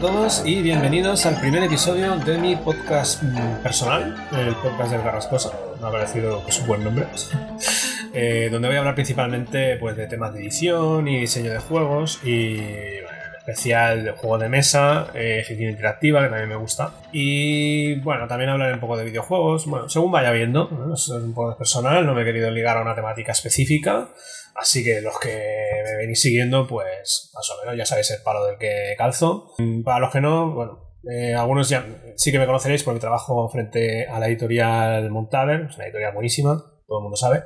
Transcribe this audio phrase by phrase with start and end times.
[0.00, 5.50] todos y bienvenidos al primer episodio de mi podcast mm, personal, el podcast del Garrascosa.
[5.80, 7.06] Me ha parecido pues, un buen nombre.
[8.14, 12.18] Eh, donde voy a hablar principalmente pues, de temas de edición y diseño de juegos
[12.24, 12.56] y
[13.48, 16.92] especial de juego de mesa, eh, interactiva, que también me gusta.
[17.12, 20.94] Y bueno, también hablaré un poco de videojuegos, bueno, según vaya viendo, ¿no?
[20.94, 24.10] es un poco personal, no me he querido ligar a una temática específica.
[24.54, 25.38] Así que los que
[25.84, 29.54] me venís siguiendo, pues más o menos ya sabéis el palo del que calzo.
[29.84, 31.86] Para los que no, bueno, eh, algunos ya
[32.16, 36.12] sí que me conoceréis por mi trabajo frente a la editorial Montaver, es una editorial
[36.12, 37.44] buenísima, todo el mundo sabe.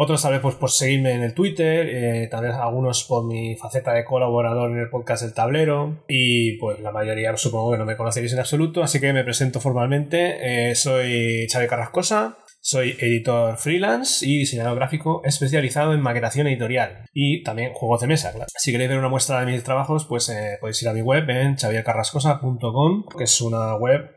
[0.00, 3.56] Otros tal vez pues, por seguirme en el Twitter, eh, tal vez algunos por mi
[3.56, 7.84] faceta de colaborador en el podcast del tablero y pues la mayoría supongo que no
[7.84, 10.70] me conoceréis en absoluto, así que me presento formalmente.
[10.70, 17.42] Eh, soy Xavi Carrascosa, soy editor freelance y diseñador gráfico especializado en maquetación editorial y
[17.42, 18.32] también juegos de mesa.
[18.56, 21.28] Si queréis ver una muestra de mis trabajos, pues eh, podéis ir a mi web
[21.28, 24.08] en xaviercarrascosa.com, que es una web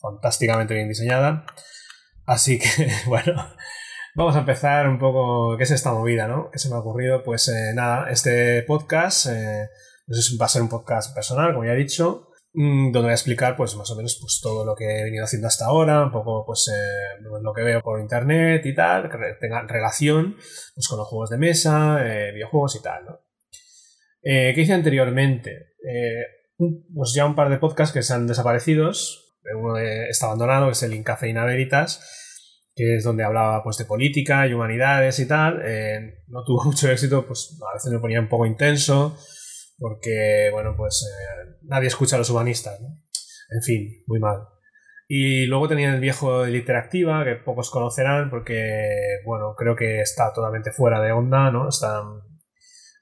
[0.00, 1.44] fantásticamente bien diseñada.
[2.24, 2.68] Así que,
[3.06, 3.34] bueno,
[4.14, 6.50] vamos a empezar un poco qué es esta movida, ¿no?
[6.50, 7.22] ¿Qué se me ha ocurrido?
[7.22, 9.68] Pues eh, nada, este podcast eh,
[10.06, 12.28] pues va a ser un podcast personal, como ya he dicho,
[12.60, 15.22] Mm, donde voy a explicar pues más o menos pues todo lo que he venido
[15.24, 19.16] haciendo hasta ahora, un poco pues eh, lo que veo por internet y tal, que
[19.38, 20.34] tenga relación
[20.74, 23.20] pues, con los juegos de mesa, eh, videojuegos y tal, ¿no?
[24.22, 25.66] Eh, ¿Qué hice anteriormente?
[26.92, 28.90] pues ya un par de podcasts que se han desaparecido.
[29.56, 32.27] Uno está abandonado, que es el Incafeina Veritas,
[32.78, 35.60] que es donde hablaba pues de política y humanidades y tal.
[36.28, 39.18] no tuvo mucho éxito, pues a veces me ponía un poco intenso
[39.78, 42.88] porque, bueno, pues eh, nadie escucha a los humanistas, ¿no?
[43.50, 44.48] En fin, muy mal.
[45.06, 50.32] Y luego tenía el viejo de Interactiva, que pocos conocerán, porque, bueno, creo que está
[50.34, 51.68] totalmente fuera de onda, ¿no?
[51.68, 52.02] Está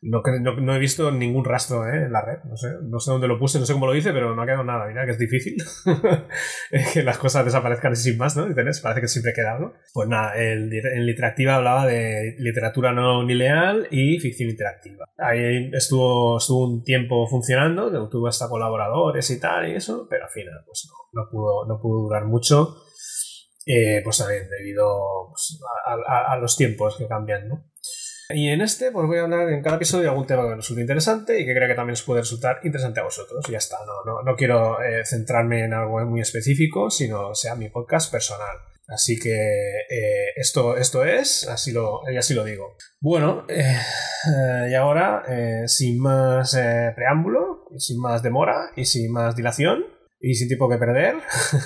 [0.02, 2.04] no, he visto ningún rastro ¿eh?
[2.04, 2.38] en la red.
[2.44, 4.46] No sé, no sé dónde lo puse, no sé cómo lo hice, pero no ha
[4.46, 4.86] quedado nada.
[4.86, 5.56] Mira que es difícil
[6.92, 8.46] que las cosas desaparezcan sin más, ¿no?
[8.54, 9.74] Parece que siempre queda algo.
[9.92, 15.06] Pues nada, el, en Literativa hablaba de literatura no lineal y ficción interactiva.
[15.18, 20.30] Ahí estuvo, estuvo un tiempo funcionando, tuvo hasta colaboradores y tal y eso, pero al
[20.30, 22.76] final pues no, no, pudo, no pudo durar mucho.
[23.68, 24.86] Eh, pues también debido
[25.30, 25.58] pues,
[26.06, 27.64] a, a los tiempos que cambian, ¿no?
[28.30, 30.56] Y en este, pues voy a hablar en cada episodio de algún tema que me
[30.56, 33.44] resulte interesante y que crea que también os puede resultar interesante a vosotros.
[33.48, 37.68] Ya está, no, no, no quiero eh, centrarme en algo muy específico, sino sea mi
[37.68, 38.56] podcast personal.
[38.88, 42.76] Así que eh, esto, esto es, así lo, y así lo digo.
[43.00, 43.76] Bueno, eh,
[44.70, 45.22] y ahora,
[45.66, 46.56] sin más
[46.94, 49.85] preámbulo, sin más demora y sin más dilación,
[50.26, 51.14] y sin tiempo que perder,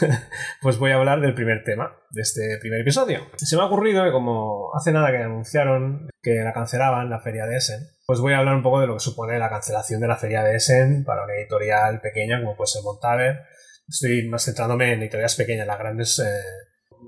[0.60, 3.26] pues voy a hablar del primer tema de este primer episodio.
[3.38, 7.46] Se me ha ocurrido que como hace nada que anunciaron que la cancelaban, la feria
[7.46, 10.08] de Essen, pues voy a hablar un poco de lo que supone la cancelación de
[10.08, 13.44] la feria de Essen para una editorial pequeña como puede ser Montaver.
[13.88, 16.42] Estoy más centrándome en editoriales pequeñas, las grandes eh,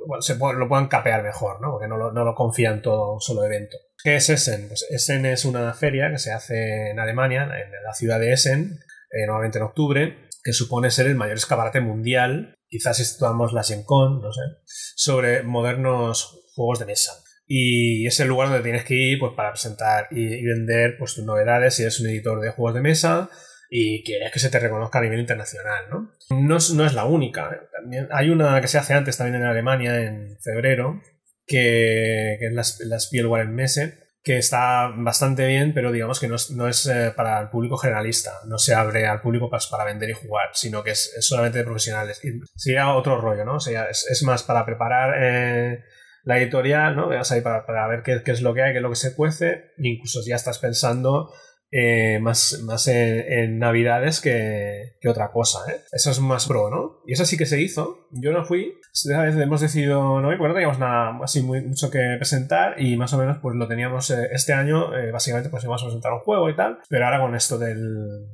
[0.06, 1.72] bueno, se lo puedan capear mejor, ¿no?
[1.72, 3.76] porque no lo, no lo confían todo un solo evento.
[4.02, 4.69] ¿Qué es Essen?
[4.69, 8.78] Pues Essen es una feria que se hace en Alemania, en la ciudad de Essen,
[9.10, 13.62] eh, nuevamente en octubre, que supone ser el mayor escaparate mundial, quizás si situamos la
[13.84, 17.12] Con, no sé, sobre modernos juegos de mesa.
[17.47, 21.25] Y es el lugar donde tienes que ir pues, para presentar y, vender pues, tus
[21.25, 23.31] novedades si eres un editor de juegos de mesa
[23.69, 25.84] y quieres que se te reconozca a nivel internacional.
[25.91, 27.50] No, no, es, la única.
[27.52, 27.69] ¿eh?
[27.72, 31.00] También hay una que se hace antes también en Alemania en febrero,
[31.47, 36.87] que, es la, la Spielwaren Messe, que está bastante bien, pero digamos que no es,
[36.87, 40.50] eh, para el público generalista, no se abre al público para, para vender y jugar,
[40.53, 42.21] sino que es, solamente de profesionales.
[42.55, 43.56] sería otro rollo, ¿no?
[43.56, 45.82] O sea, es, más para preparar eh,
[46.22, 47.09] la editorial, ¿no?
[47.09, 48.97] Vas ahí para, para ver qué, qué, es lo que hay, qué es lo que
[48.97, 51.32] se cuece, incluso ya estás pensando
[51.75, 55.81] eh, más, más en, Navidades que, que, otra cosa, ¿eh?
[55.91, 57.00] Eso es más pro, ¿no?
[57.06, 58.08] Y eso sí que se hizo.
[58.11, 58.75] Yo no fui.
[58.93, 62.96] Esta vez hemos decidido no ir porque no teníamos nada así mucho que presentar y
[62.99, 64.94] más o menos pues lo teníamos eh, este año.
[64.94, 66.79] Eh, básicamente pues íbamos a presentar un juego y tal.
[66.91, 68.26] Pero ahora con esto del,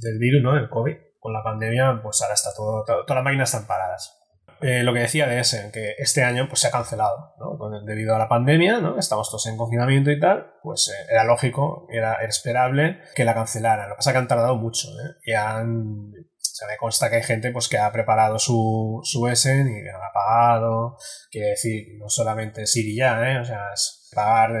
[0.00, 0.54] del virus, ¿no?
[0.54, 4.21] Del COVID, con la pandemia, pues ahora está todo todas las máquinas están paradas.
[4.62, 7.58] Eh, lo que decía de ese, que este año pues, se ha cancelado, ¿no?
[7.84, 8.96] debido a la pandemia, ¿no?
[8.96, 13.88] estamos todos en confinamiento y tal, pues eh, era lógico, era, esperable que la cancelaran.
[13.88, 15.16] Lo que pasa es que han tardado mucho, ¿eh?
[15.24, 19.66] y han, se me consta que hay gente pues, que ha preparado su, su Essen
[19.66, 20.96] y no ha pagado,
[21.28, 23.40] quiere decir, no solamente Siri ya, ¿eh?
[23.40, 24.52] o sea, es pagar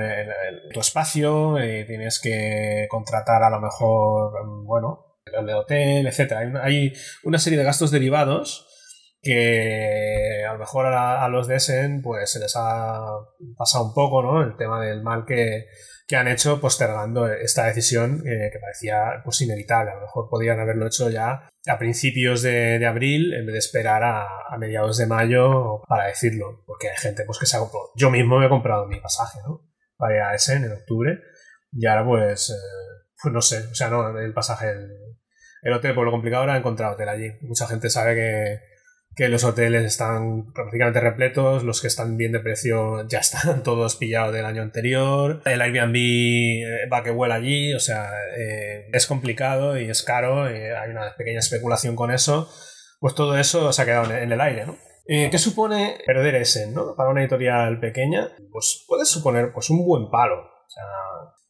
[0.72, 1.54] tu espacio,
[1.86, 4.32] tienes que contratar a lo mejor,
[4.64, 6.32] bueno, el hotel, etc.
[6.32, 8.66] Hay, hay una serie de gastos derivados
[9.22, 13.06] que a lo mejor a, los de Essen pues se les ha
[13.56, 14.42] pasado un poco, ¿no?
[14.42, 15.68] El tema del mal que,
[16.08, 19.92] que han hecho postergando esta decisión eh, que parecía pues inevitable.
[19.92, 24.02] A lo mejor podrían haberlo hecho ya a principios de, abril en vez de esperar
[24.02, 24.28] a,
[24.58, 27.92] mediados de mayo para decirlo, porque hay gente pues que se ha comprado.
[27.94, 29.70] Yo mismo me he comprado mi pasaje, ¿no?
[29.96, 31.20] Para ir a Essen en octubre
[31.70, 34.90] y ahora pues, eh, pues no sé, o sea, no, el pasaje, el,
[35.62, 37.30] el hotel, por lo complicado era encontrar hotel allí.
[37.42, 38.71] Mucha gente sabe que
[39.14, 43.96] que los hoteles están prácticamente repletos, los que están bien de precio ya están todos
[43.96, 49.06] pillados del año anterior, el Airbnb eh, va que vuela allí, o sea, eh, es
[49.06, 52.50] complicado y es caro, hay una pequeña especulación con eso,
[53.00, 54.76] pues todo eso se ha quedado en el aire, ¿no?
[55.06, 56.94] Eh, ¿Qué supone perder ese, ¿no?
[56.94, 60.36] Para una editorial pequeña, pues puede suponer pues un buen palo.
[60.36, 60.84] O sea,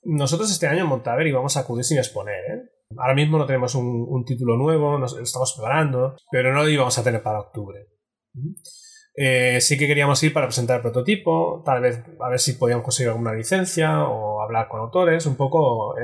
[0.04, 2.71] nosotros este año en Montaver íbamos a acudir sin exponer, ¿eh?
[2.98, 7.04] Ahora mismo no tenemos un, título nuevo, nos estamos preparando, pero no lo íbamos a
[7.04, 7.86] tener para octubre.
[9.14, 12.84] Eh, sí que queríamos ir para presentar el prototipo, tal vez a ver si podíamos
[12.84, 15.94] conseguir alguna licencia o hablar con autores, un poco.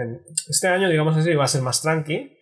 [0.48, 2.36] este año, digamos así, va a ser más tranqui,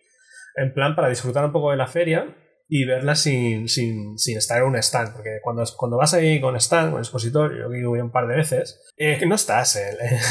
[0.55, 2.35] en plan para disfrutar un poco de la feria
[2.69, 5.13] y verla sin, sin, sin, estar en un stand.
[5.13, 8.35] Porque cuando, cuando vas ahí con stand, con expositor, yo que voy un par de
[8.35, 9.77] veces, eh, no estás.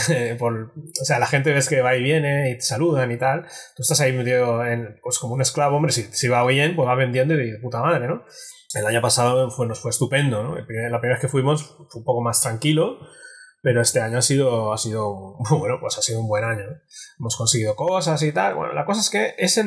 [0.09, 3.17] Eh, por, o sea, la gente ves que va y viene y te saludan y
[3.17, 3.43] tal.
[3.75, 6.89] Tú estás ahí metido en, pues como un esclavo, hombre, si, si va bien, pues
[6.89, 8.25] va vendiendo y de puta madre, ¿no?
[8.75, 10.57] El año pasado fue, nos fue estupendo, ¿no?
[10.57, 12.99] la primera vez que fuimos fue un poco más tranquilo
[13.67, 16.67] pero este año ha sido, ha sido, bueno, pues ha sido un buen año.
[17.19, 18.55] Hemos conseguido cosas y tal.
[18.55, 19.65] Bueno, la cosa es que ese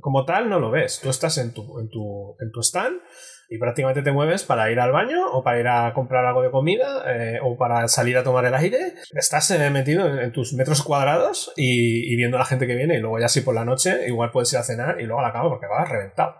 [0.00, 0.98] como tal no lo ves.
[1.02, 3.02] Tú estás en tu, en tu, en tu stand
[3.50, 6.50] y prácticamente te mueves para ir al baño o para ir a comprar algo de
[6.50, 8.94] comida eh, o para salir a tomar el aire.
[9.12, 13.00] Estás eh, metido en, tus metros cuadrados y, viendo a la gente que viene y
[13.00, 15.34] luego ya así por la noche igual puedes ir a cenar y luego a la
[15.34, 16.34] cama porque vas reventado.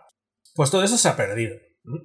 [0.54, 1.54] Pues todo eso se ha perdido.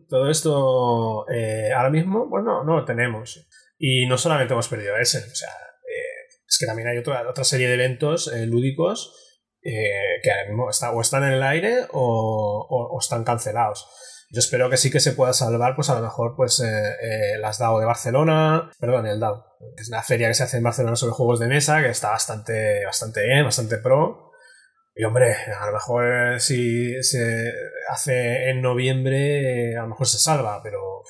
[0.10, 3.48] Todo esto eh, ahora mismo, bueno, no lo tenemos.
[3.82, 7.46] Y no solamente hemos perdido ese, o sea, eh, es que también hay otra, otra
[7.46, 9.16] serie de eventos eh, lúdicos
[9.64, 10.30] eh, que
[10.70, 13.88] está, o están en el aire o, o, están cancelados.
[14.32, 16.62] Yo espero que sí que se pueda salvar, pues a lo mejor, pues
[17.40, 19.44] las DAO de Barcelona, perdón, el DAO,
[19.76, 22.12] que es una feria que se hace en Barcelona sobre juegos de mesa, que está
[22.12, 24.30] bastante, bastante bien, bastante pro.
[24.94, 27.52] Y hombre, a lo mejor si se
[27.90, 31.02] hace en noviembre, a lo mejor se salva, pero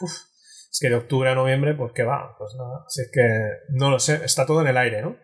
[0.71, 2.83] es que de octubre a noviembre, pues qué va, pues nada.
[2.85, 3.27] Así es que
[3.69, 5.17] no lo sé, está todo en el aire, ¿no?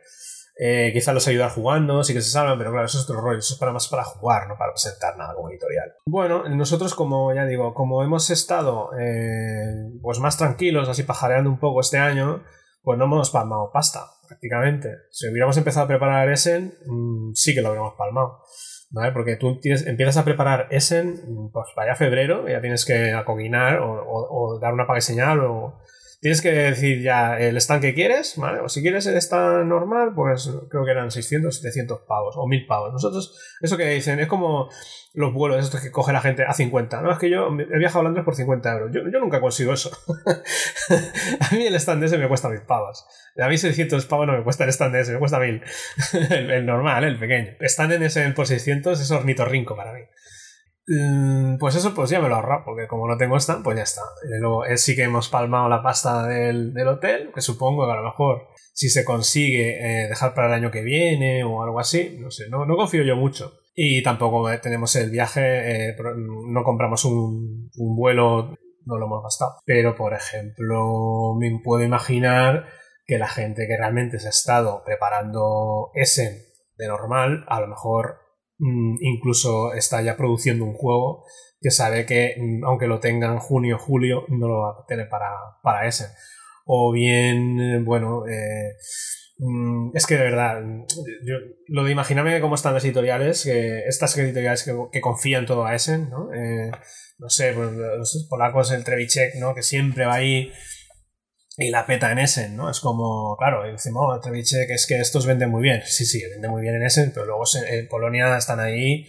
[0.58, 3.40] Eh, quizá los ayudar jugando, sí que se salvan, pero claro, eso es otro rollo,
[3.40, 5.94] eso es para más para jugar, no para presentar nada como editorial.
[6.06, 11.60] Bueno, nosotros como ya digo, como hemos estado eh, pues más tranquilos, así pajareando un
[11.60, 12.44] poco este año,
[12.84, 14.90] pues no hemos palmado pasta, prácticamente.
[15.12, 18.40] Si hubiéramos empezado a preparar Essen, mm, sí que lo hubiéramos palmado.
[19.14, 24.74] Porque tú empiezas a preparar Essen, pues vaya febrero, ya tienes que acoginar o, dar
[24.74, 25.80] una paga señal o
[26.26, 28.60] tienes que decir ya el stand que quieres, ¿vale?
[28.60, 32.66] O si quieres el stand normal, pues creo que eran 600, 700 pavos o 1000
[32.66, 32.92] pavos.
[32.92, 34.68] Nosotros, eso que dicen, es como
[35.14, 37.04] los vuelos estos que coge la gente a 50.
[37.04, 38.92] No, es que yo he viajado a Londres por 50 euros.
[38.92, 39.92] Yo, nunca consigo eso.
[41.42, 43.06] a mí el stand ese me cuesta 1000 pavos.
[43.40, 45.62] A mí 600 pavos no me cuesta el stand ese, me cuesta 1000.
[46.32, 47.52] el, normal, el pequeño.
[47.60, 50.02] Stand en ese por 600 es ornitorrinco para mí.
[50.88, 53.84] Mm, pues eso, pues ya me lo ahorro, porque como no tengo stand, pues ya
[53.84, 54.02] está.
[54.40, 57.96] luego eh, sí que hemos palmado la pasta del, del, hotel, que supongo que a
[57.96, 62.18] lo mejor si se consigue eh, dejar para el año que viene o algo así,
[62.20, 63.54] no sé, no, no confío yo mucho.
[63.74, 69.56] Y tampoco eh, tenemos el viaje, no compramos un, vuelo, no lo hemos gastado.
[69.66, 72.68] Pero, por ejemplo, me puedo imaginar
[73.06, 78.25] que la gente que realmente se ha estado preparando ese de normal, a lo mejor
[78.60, 81.26] incluso está ya produciendo un juego
[81.60, 84.86] que sabe que mm, aunque lo tenga en junio o julio, no lo va a
[84.88, 85.30] tener para,
[85.64, 86.06] para ese.
[86.66, 88.76] O bien, bueno, eh,
[89.38, 90.64] Mm, es que de verdad,
[91.24, 91.36] yo,
[91.68, 96.10] lo de imaginarme cómo están las editoriales, que estas editoriales que, confían todo a Essen,
[96.10, 96.34] ¿no?
[96.34, 96.72] Eh,
[97.20, 99.54] no sé, pues, los polacos, el Trevichek, ¿no?
[99.54, 100.52] Que siempre va ahí
[101.58, 102.70] y la peta en Essen, ¿no?
[102.70, 105.82] Es como, claro, decimos, oh, Trevichek es que estos venden muy bien.
[105.86, 109.06] Sí, sí, venden muy bien en Essen, pero luego en Polonia están ahí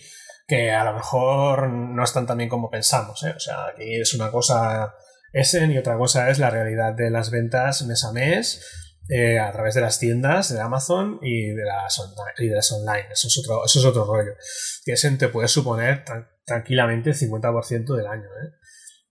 [0.46, 3.32] que a lo mejor no están tan bien como pensamos, ¿eh?
[3.34, 4.94] O sea, aquí es una cosa
[5.32, 8.64] Essen y otra cosa es la realidad de las ventas mes a mes
[9.08, 12.00] eh, a través de las tiendas de Amazon y de las,
[12.38, 13.06] y de las online.
[13.12, 14.32] Eso es, otro, eso es otro rollo.
[14.84, 16.04] Que ese te puede suponer
[16.44, 18.24] tranquilamente el 50% del año.
[18.24, 18.52] ¿eh?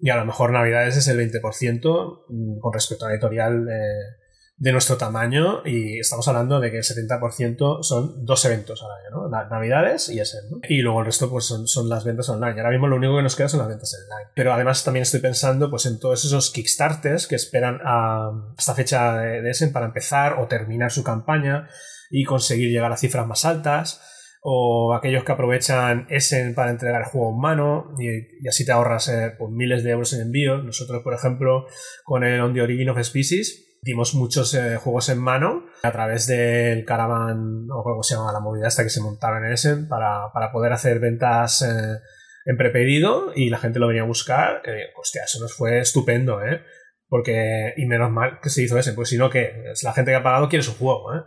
[0.06, 4.18] Y a lo mejor Navidades es el 20% mm, con respecto a la editorial eh,
[4.56, 9.28] de nuestro tamaño y estamos hablando de que el 70% son dos eventos al año,
[9.28, 9.50] ¿no?
[9.50, 10.60] Navidades y ese, ¿no?
[10.70, 12.52] Y luego el resto pues son, son, las ventas online.
[12.52, 14.30] Ahora mismo lo único que nos queda son las ventas online.
[14.36, 19.18] Pero además también estoy pensando pues en todos esos Kickstarters que esperan a esta fecha
[19.18, 21.68] de, de ese para empezar o terminar su campaña
[22.12, 24.02] y conseguir llegar a cifras más altas
[24.48, 29.10] o aquellos que aprovechan Essen para entregar el juego en mano y, así te ahorras
[29.10, 30.60] eh, pues, miles de euros en envío.
[30.60, 31.66] Nosotros, por ejemplo,
[32.04, 36.28] con el On the Origin of Species dimos muchos eh, juegos en mano a través
[36.28, 40.32] del caravan o como se llama la movida esta que se montaba en Essen para,
[40.32, 42.00] para poder hacer ventas eh,
[42.46, 44.62] en prepedido y la gente lo venía a buscar.
[44.96, 46.62] hostia, eso nos fue estupendo, ¿eh?
[47.08, 50.18] Porque, y menos mal que se hizo ese, pues si no, que la gente que
[50.18, 51.22] ha pagado quiere su juego, ¿eh?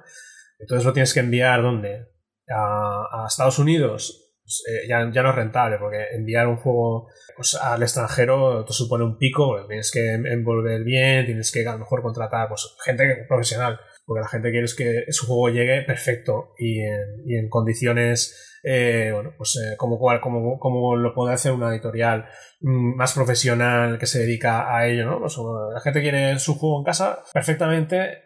[0.61, 2.18] Entonces lo tienes que enviar, ¿dónde?
[2.50, 7.55] A, Estados Unidos pues, eh, ya, ya, no es rentable, porque enviar un juego pues,
[7.55, 12.02] al extranjero te supone un pico, tienes que envolver bien, tienes que a lo mejor
[12.02, 17.23] contratar pues, gente profesional, porque la gente quiere que su juego llegue perfecto y en,
[17.26, 22.27] y en condiciones, eh, bueno, pues eh, como, cual, como, lo puede hacer una editorial
[22.61, 25.21] mm, más profesional que se dedica a ello, ¿no?
[25.21, 25.37] Pues,
[25.75, 28.23] la gente quiere su juego en casa perfectamente,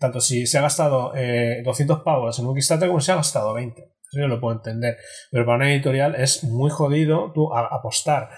[0.00, 1.12] tanto si se ha gastado
[1.64, 3.80] 200 pavos en un Kickstarter como si ha gastado 20.
[3.80, 4.96] Eso yo lo puedo entender.
[5.30, 8.30] Pero para una editorial es muy jodido tú apostar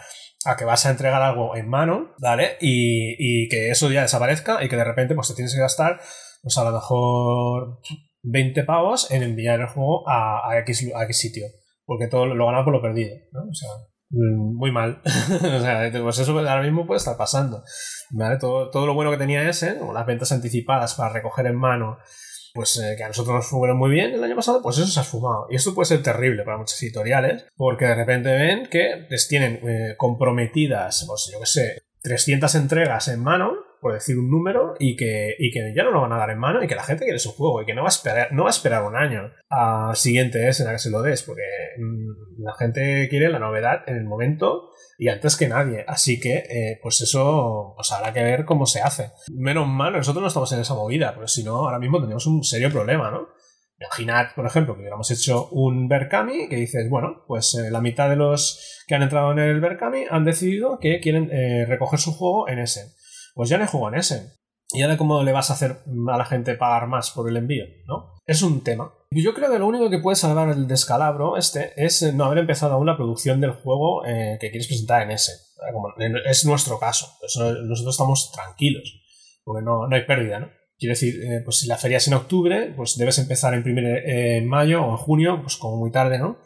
[0.45, 2.57] a que vas a entregar algo en mano, ¿vale?
[2.61, 6.01] Y, y, que eso ya desaparezca y que de repente pues te tienes que gastar,
[6.43, 7.81] pues a lo mejor
[8.23, 11.47] 20 pavos en enviar el juego a, a, X, sitio.
[11.85, 13.41] Porque todo lo ganado por lo perdido, ¿no?
[13.51, 13.69] O sea,
[14.11, 15.03] mm, muy mal.
[15.05, 17.63] o sea, pues eso ahora mismo puede estar pasando.
[18.11, 18.39] ¿Vale?
[18.39, 21.99] Todo, todo lo bueno que tenía ese, o las ventas anticipadas para recoger en mano
[22.55, 25.01] pues eh, que a nosotros nos fueron muy bien el año pasado, pues eso se
[25.01, 25.47] ha fumado.
[25.51, 29.61] Y esto puede ser terrible para muchos editoriales, porque de repente ven que les tienen
[29.69, 34.97] eh, comprometidas, pues yo qué sé, 300 entregas en mano, por decir un número, y
[34.97, 37.05] que, y que ya no lo van a dar en mano y que la gente
[37.05, 39.31] quiere su juego y que no va a esperar, no va a esperar un año
[39.49, 41.43] al siguiente es en la que se lo des, porque
[41.77, 45.85] mm, la gente quiere la novedad en el momento y antes que nadie.
[45.89, 49.11] Así que, eh, pues eso, pues habrá que ver cómo se hace.
[49.33, 52.45] Menos mal, nosotros no estamos en esa movida, porque si no, ahora mismo tenemos un
[52.45, 53.29] serio problema, ¿no?
[53.81, 58.11] Imaginad, por ejemplo, que hubiéramos hecho un Berkami que dices, bueno, pues eh, la mitad
[58.11, 62.13] de los que han entrado en el Berkami han decidido que quieren eh, recoger su
[62.13, 62.93] juego en Essen.
[63.35, 64.33] Pues ya no juego en Essen.
[64.73, 67.65] ¿Y ahora cómo le vas a hacer a la gente pagar más por el envío?
[67.87, 68.19] ¿No?
[68.25, 68.93] Es un tema.
[69.11, 72.39] Yo creo que lo único que puede salvar el descalabro este es eh, no haber
[72.39, 75.33] empezado aún la producción del juego eh, que quieres presentar en ese.
[76.27, 77.09] es nuestro caso.
[77.23, 79.01] nosotros estamos tranquilos.
[79.43, 80.51] Porque no, hay pérdida, ¿no?
[80.79, 84.09] Quiere decir, eh, pues si la feria es en octubre, pues debes empezar en, primer,
[84.09, 86.39] en mayo o en junio, pues como muy tarde, ¿no?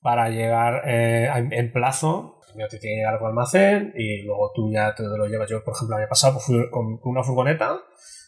[0.00, 4.94] Para llegar en plazo primero te tiene que llegar a almacén y luego tú ya
[4.94, 5.48] te lo llevas.
[5.50, 7.80] Yo, por ejemplo, año pasado pues, con, una furgoneta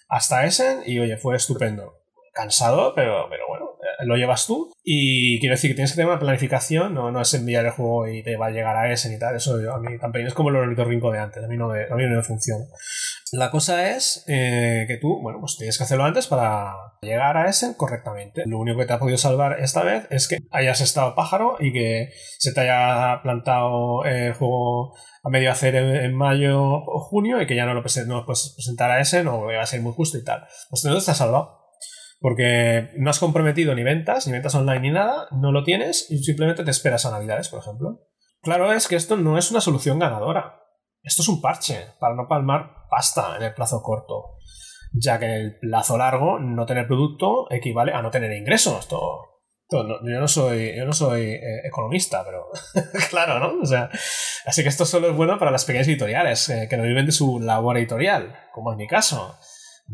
[0.09, 1.95] hasta Essen y oye, fue estupendo.
[2.35, 4.71] Cansado, pero, pero bueno, eh, lo llevas tú.
[4.85, 8.07] Y quiero decir que tienes que tener una planificación, no, no es enviar el juego
[8.07, 9.35] y te va a llegar a Essen y tal.
[9.35, 11.95] Eso a mí también es como el rinco de antes, a mí no me, a
[11.97, 12.65] mí no me funciona.
[13.33, 17.49] La cosa es eh, que tú, bueno, pues tienes que hacerlo antes para llegar a
[17.49, 18.45] ese correctamente.
[18.47, 21.73] Lo único que te ha podido salvar esta vez es que hayas estado pájaro y
[21.73, 27.47] que se te haya plantado el juego a medio hacer en, mayo o junio y
[27.47, 30.17] que ya no lo, no puedes presentar a ese, no va a ser muy justo
[30.17, 30.47] y tal.
[30.71, 31.59] Pues entonces te ha salvado.
[32.21, 36.19] Porque no has comprometido ni ventas, ni ventas online ni nada, no lo tienes y
[36.19, 38.09] simplemente te esperas a Navidades, por ejemplo.
[38.43, 40.58] Claro es que esto no es una solución ganadora.
[41.09, 44.37] Esto es un parche para no palmar pasta en el plazo corto,
[44.93, 48.87] ya que en el plazo largo no tener producto equivale a no tener ingresos.
[48.89, 52.49] Todo, yo no soy, yo no soy eh, economista, pero
[53.09, 53.59] claro, ¿no?
[53.63, 53.89] O sea,
[54.45, 57.13] así que esto solo es bueno para las pequeñas editoriales eh, que no viven de
[57.13, 59.39] su labor editorial, como en mi caso.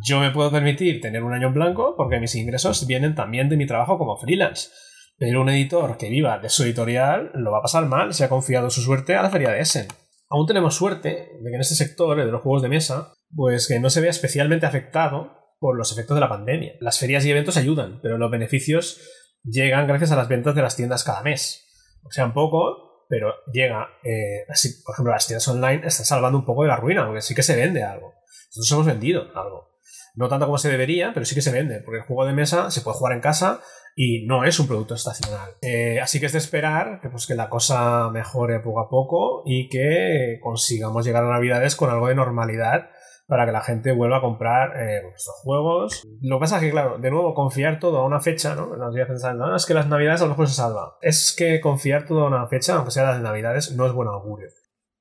[0.04, 3.56] Yo me puedo permitir tener un año en blanco porque mis ingresos vienen también de
[3.56, 4.68] mi trabajo como freelance.
[5.16, 8.28] Pero un editor que viva de su editorial lo va a pasar mal si ha
[8.28, 9.86] confiado su suerte a la feria de Essen
[10.28, 11.08] aún tenemos suerte
[11.40, 14.10] de que en este sector de los juegos de mesa, pues que no se vea
[14.10, 16.74] especialmente afectado por los efectos de la pandemia.
[16.80, 19.00] Las ferias y eventos ayudan, pero los beneficios
[19.42, 21.64] llegan gracias a las ventas de las tiendas cada mes.
[22.04, 23.88] O sea, un poco, pero llega.
[24.02, 27.22] Eh, así, por ejemplo, las tiendas online están salvando un poco de la ruina, porque
[27.22, 28.14] sí que se vende algo.
[28.56, 29.74] Nosotros hemos vendido algo.
[30.16, 32.70] No tanto como se debería, pero sí que se vende, porque el juego de mesa
[32.70, 33.60] se puede jugar en casa
[33.96, 35.50] y no es un producto estacional.
[35.62, 39.42] Eh, así que es de esperar que, pues, que la cosa mejore poco a poco
[39.46, 42.90] y que consigamos llegar a Navidades con algo de normalidad
[43.26, 46.02] para que la gente vuelva a comprar eh, nuestros juegos.
[46.20, 48.76] Lo que pasa es que, claro, de nuevo, confiar todo a una fecha, ¿no?
[48.76, 50.98] Nos voy pensando, no, es que las Navidades a lo mejor se salva.
[51.00, 54.48] Es que confiar todo a una fecha, aunque sea las Navidades, no es buen augurio.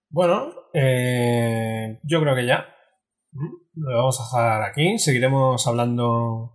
[0.09, 2.67] Bueno, eh, yo creo que ya.
[3.73, 4.97] lo vamos a dejar aquí.
[4.99, 6.53] Seguiremos hablando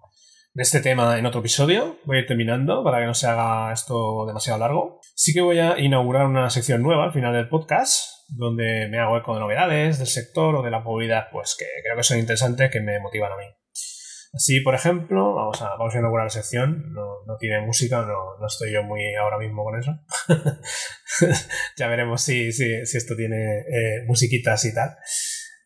[0.58, 2.00] de este tema en otro episodio.
[2.04, 5.00] Voy a ir terminando para que no se haga esto demasiado largo.
[5.14, 9.16] Sí que voy a inaugurar una sección nueva al final del podcast, donde me hago
[9.16, 12.72] eco de novedades del sector o de la movilidad, pues que creo que son interesantes,
[12.72, 13.44] que me motivan a mí.
[14.34, 16.92] Así, por ejemplo, vamos a, inaugurar la sección.
[16.92, 19.96] No, tiene música, no, estoy yo muy ahora mismo con eso.
[21.76, 24.96] ya veremos si, si, esto tiene eh, musiquitas y tal.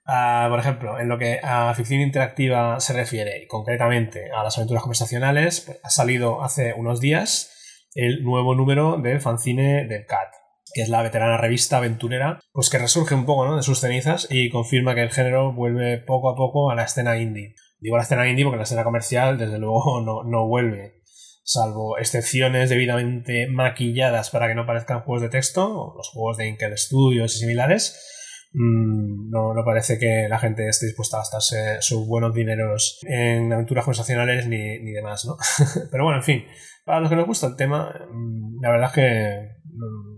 [0.04, 4.58] Ah, por ejemplo, en lo que a ficción interactiva se refiere, y concretamente a las
[4.58, 7.50] aventuras conversacionales, pues, ha salido hace unos días
[7.94, 10.32] el nuevo número del fanzine del CAT,
[10.74, 14.50] que es la veterana revista aventurera, pues que resurge un poco de sus cenizas y
[14.50, 17.54] confirma que el género vuelve poco a poco a la escena indie.
[17.78, 21.02] Digo la escena indie porque la escena comercial, desde luego, no, no vuelve
[21.44, 26.76] salvo excepciones debidamente maquilladas para que no parezcan juegos de texto, los juegos de Inkel
[26.78, 28.11] Studios y similares,
[28.54, 33.52] Mm, no, no, parece que la gente esté dispuesta a gastarse sus buenos dineros en
[33.52, 35.36] aventuras conversacionales ni, ni demás, ¿no?
[35.90, 36.44] Pero bueno, en fin,
[36.84, 40.12] para los que nos gusta el tema, mm, la verdad es que mm,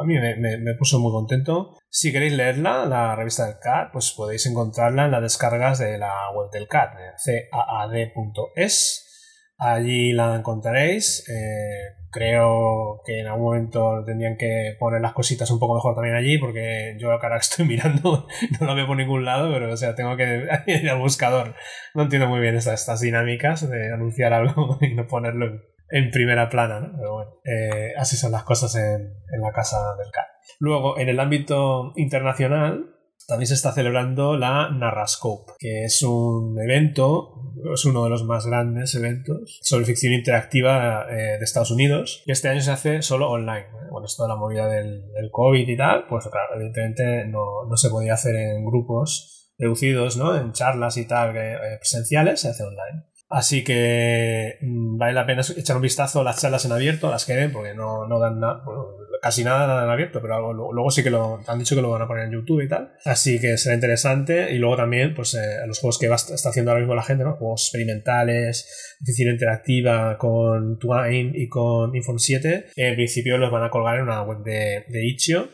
[0.00, 1.76] a mí me, puso muy contento.
[1.88, 6.30] Si queréis leerla, la revista del CAD, pues podéis encontrarla en las descargas de la
[6.34, 6.90] web del CAD,
[7.50, 9.06] caad.es.
[9.58, 11.28] Allí la encontraréis.
[11.28, 16.16] Eh, creo que en algún momento tendrían que poner las cositas un poco mejor también
[16.16, 18.26] allí, porque yo ahora estoy mirando
[18.60, 21.54] no lo veo por ningún lado, pero o sea, tengo que ir al buscador.
[21.94, 26.80] No entiendo muy bien estas, dinámicas de anunciar algo y no ponerlo en, primera plana,
[26.80, 26.92] ¿no?
[26.96, 30.26] Pero bueno, eh, así son las cosas en, en la casa del CAR.
[30.58, 37.49] Luego, en el ámbito internacional, también se está celebrando la Narrascope, que es un evento,
[37.72, 42.22] es uno de los más grandes eventos sobre ficción interactiva eh, de Estados Unidos.
[42.26, 43.66] Y este año se hace solo online.
[43.90, 47.90] Bueno, esto de la movida del, COVID y tal, pues claro, evidentemente no, no, se
[47.90, 50.36] podía hacer en grupos reducidos, ¿no?
[50.36, 53.04] En charlas y tal, eh, presenciales, se hace online.
[53.28, 57.24] Así que mm, vale la pena echar un vistazo a las charlas en abierto, las
[57.24, 58.62] que ven, porque no, no dan nada,
[59.20, 62.08] casi nada, en abierto, pero luego, sí que lo han dicho que lo van a
[62.08, 62.92] poner en YouTube y tal.
[63.04, 64.52] Así que será interesante.
[64.52, 67.24] Y luego también, pues, eh, los juegos que va, está haciendo ahora mismo la gente,
[67.24, 67.36] ¿no?
[67.36, 72.66] Juegos experimentales, oficina interactiva con Twine y con Infon 7.
[72.76, 75.48] En principio los van a colgar en una web de, Itch.io.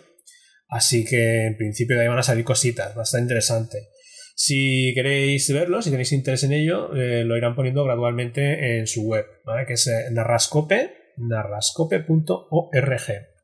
[0.69, 3.89] Así que en principio de ahí van a salir cositas, bastante interesante.
[4.35, 9.05] Si queréis verlo, si tenéis interés en ello, eh, lo irán poniendo gradualmente en su
[9.05, 9.65] web, ¿vale?
[9.65, 13.36] que es eh, narrascope, narrascope.org.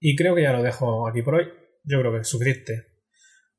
[0.00, 1.44] Y creo que ya lo dejo aquí por hoy.
[1.84, 2.86] Yo creo que es suficiente.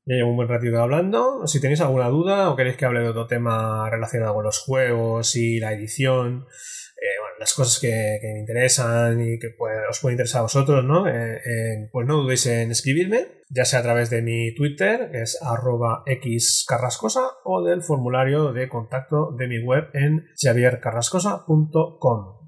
[0.04, 1.46] Ya llevo un buen ratito hablando.
[1.46, 5.36] Si tenéis alguna duda o queréis que hable de otro tema relacionado con los juegos
[5.36, 6.44] y la edición,
[7.00, 9.54] eh, bueno, las cosas que, me interesan y que
[9.88, 11.06] os pueden interesar a vosotros, ¿no?
[11.06, 15.22] Eh, eh, pues no dudéis en escribirme, ya sea a través de mi Twitter, que
[15.22, 22.41] es arroba xcarrascosa, o del formulario de contacto de mi web en javiercarrascosa.com.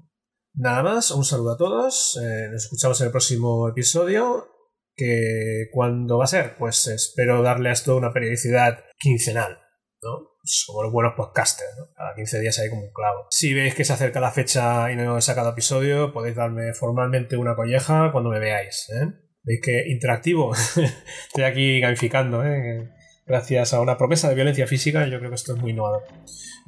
[0.57, 4.47] Nada más, un saludo a todos, eh, nos escuchamos en el próximo episodio,
[4.95, 9.59] que cuando va a ser, pues espero darle a esto una periodicidad quincenal,
[10.01, 10.29] ¿no?
[10.67, 11.93] Como los buenos podcasters, ¿no?
[11.93, 13.27] Cada 15 días hay como un clavo.
[13.31, 17.35] Si veis que se acerca la fecha y no he sacado episodio, podéis darme formalmente
[17.35, 19.07] una colleja cuando me veáis, ¿eh?
[19.43, 20.53] Veis que interactivo,
[21.27, 22.89] estoy aquí gamificando, ¿eh?
[23.27, 26.03] Gracias a una promesa de violencia física, yo creo que esto es muy innovador.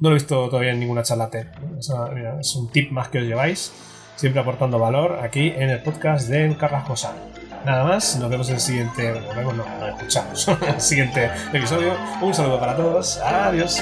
[0.00, 1.30] No lo he visto todavía en ninguna charla
[2.40, 3.72] es un tip más que os lleváis,
[4.16, 7.14] siempre aportando valor aquí en el podcast de Carrascosa.
[7.64, 9.12] Nada más, nos vemos en el siguiente.
[9.34, 11.92] Bueno, no, nos escuchamos en el siguiente episodio.
[12.20, 13.18] Un saludo para todos.
[13.18, 13.80] Adiós.